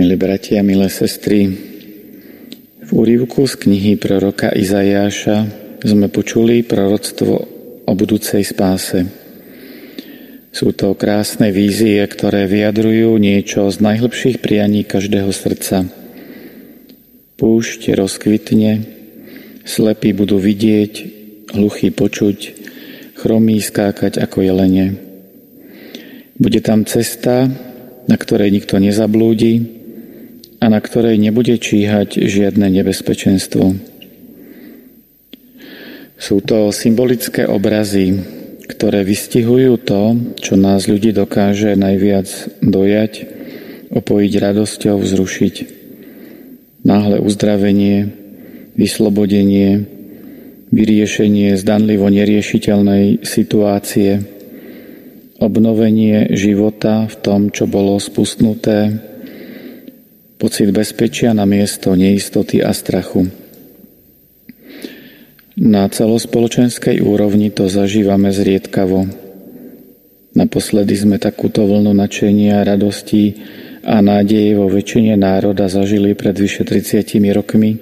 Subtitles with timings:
[0.00, 1.44] Milí bratia, milé sestry,
[2.80, 5.44] v úrivku z knihy proroka Izajáša
[5.84, 7.34] sme počuli proroctvo
[7.84, 9.04] o budúcej spáse.
[10.56, 15.84] Sú to krásne vízie, ktoré vyjadrujú niečo z najhlbších prianí každého srdca.
[17.36, 18.72] Púšť rozkvitne,
[19.68, 20.92] slepí budú vidieť,
[21.52, 22.38] hluchí počuť,
[23.20, 24.96] chromí skákať ako jelene.
[26.40, 27.52] Bude tam cesta,
[28.08, 29.79] na ktorej nikto nezablúdi,
[30.60, 33.80] a na ktorej nebude číhať žiadne nebezpečenstvo.
[36.20, 38.20] Sú to symbolické obrazy,
[38.68, 40.02] ktoré vystihujú to,
[40.36, 43.12] čo nás ľudí dokáže najviac dojať,
[43.88, 45.54] opojiť radosťou, vzrušiť.
[46.84, 48.12] Náhle uzdravenie,
[48.76, 49.88] vyslobodenie,
[50.70, 54.22] vyriešenie zdanlivo neriešiteľnej situácie,
[55.40, 59.00] obnovenie života v tom, čo bolo spustnuté,
[60.40, 63.28] pocit bezpečia na miesto neistoty a strachu.
[65.60, 69.04] Na celospoločenskej úrovni to zažívame zriedkavo.
[70.32, 73.36] Naposledy sme takúto vlnu načenia, radosti
[73.84, 77.76] a nádeje vo väčšine národa zažili pred vyše 30 rokmi,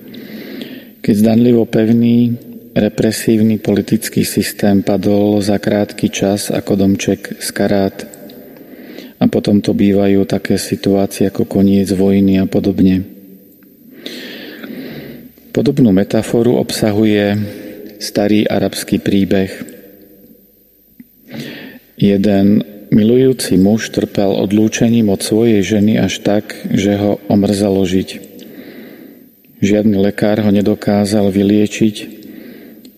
[0.99, 2.35] keď zdanlivo pevný,
[2.75, 8.18] represívny politický systém padol za krátky čas ako domček z karát
[9.29, 13.05] potom to bývajú také situácie ako koniec vojny a podobne.
[15.53, 17.35] Podobnú metaforu obsahuje
[17.99, 19.51] starý arabský príbeh.
[21.99, 22.63] Jeden
[22.95, 28.09] milujúci muž trpel odlúčením od svojej ženy až tak, že ho omrzalo žiť.
[29.59, 31.97] Žiadny lekár ho nedokázal vyliečiť,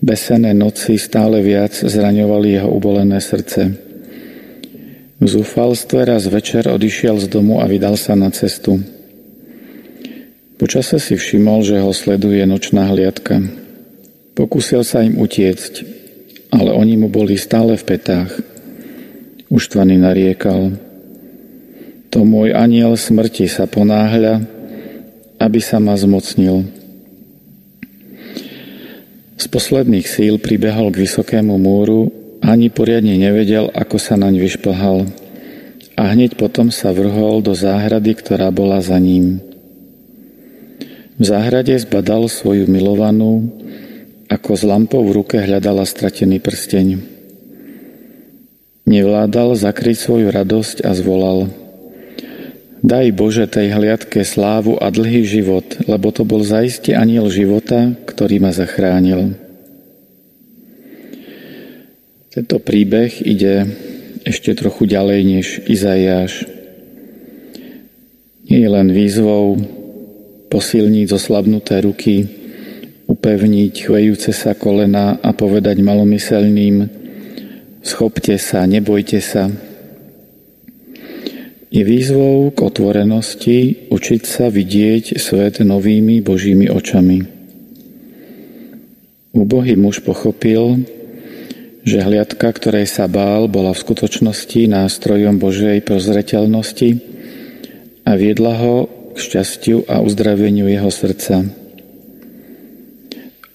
[0.04, 3.89] besené noci stále viac zraňovali jeho ubolené srdce.
[5.20, 8.80] V zúfalstve raz večer odišiel z domu a vydal sa na cestu.
[10.56, 13.44] Počase si všimol, že ho sleduje nočná hliadka.
[14.32, 15.84] Pokúsil sa im utiecť,
[16.48, 18.32] ale oni mu boli stále v petách.
[19.52, 20.72] Uštvaný nariekal.
[22.16, 24.40] To môj aniel smrti sa ponáhľa,
[25.36, 26.64] aby sa ma zmocnil.
[29.36, 35.08] Z posledných síl pribehol k vysokému múru ani poriadne nevedel, ako sa naň vyšplhal.
[36.00, 39.44] A hneď potom sa vrhol do záhrady, ktorá bola za ním.
[41.20, 43.52] V záhrade zbadal svoju milovanú,
[44.32, 46.96] ako s lampou v ruke hľadala stratený prsteň.
[48.88, 51.52] Nevládal zakryť svoju radosť a zvolal
[52.80, 58.40] Daj Bože tej hliadke slávu a dlhý život, lebo to bol zaiste aniel života, ktorý
[58.40, 59.36] ma zachránil.
[62.40, 63.68] Tento príbeh ide
[64.24, 66.48] ešte trochu ďalej než Izaiáš.
[68.48, 69.60] Nie je len výzvou
[70.48, 72.24] posilniť zoslabnuté ruky,
[73.12, 76.88] upevniť chvejúce sa kolena a povedať malomyselným
[77.84, 79.52] schopte sa, nebojte sa.
[81.68, 87.20] Je výzvou k otvorenosti učiť sa vidieť svet novými Božími očami.
[89.36, 90.88] Ubohý muž pochopil,
[91.90, 97.02] že hliadka, ktorej sa bál, bola v skutočnosti nástrojom Božej prozreteľnosti
[98.06, 101.50] a viedla ho k šťastiu a uzdraveniu jeho srdca.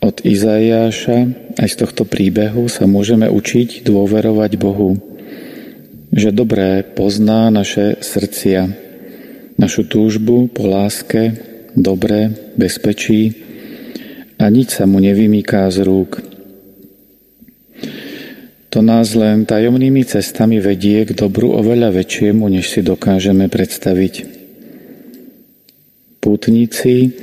[0.04, 1.18] Od Izaiáša
[1.64, 5.00] aj z tohto príbehu sa môžeme učiť dôverovať Bohu,
[6.12, 8.68] že dobré pozná naše srdcia,
[9.56, 11.40] našu túžbu po láske,
[11.72, 13.32] dobre, bezpečí
[14.36, 16.20] a nič sa mu nevymýká z rúk–
[18.76, 24.28] to nás len tajomnými cestami vedie k dobru oveľa väčšiemu, než si dokážeme predstaviť.
[26.20, 27.16] Pútnici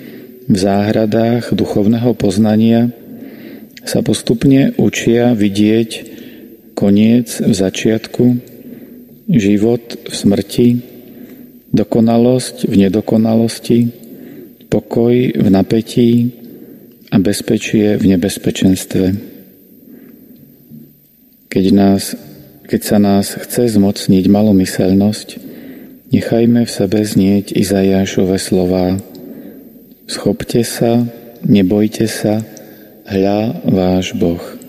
[0.49, 2.89] v záhradách duchovného poznania
[3.85, 5.91] sa postupne učia vidieť
[6.73, 8.25] koniec v začiatku,
[9.29, 10.69] život v smrti,
[11.69, 13.79] dokonalosť v nedokonalosti,
[14.73, 16.33] pokoj v napätí
[17.13, 19.32] a bezpečie v nebezpečenstve.
[21.53, 22.17] Keď, nás,
[22.65, 25.29] keď sa nás chce zmocniť malomyselnosť,
[26.09, 28.97] nechajme v sebe znieť Izajášove slová.
[30.09, 31.05] Schopte sa,
[31.45, 32.41] nebojte sa,
[33.05, 34.62] hľa váš Boh.